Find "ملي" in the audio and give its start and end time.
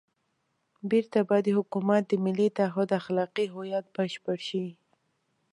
2.25-2.47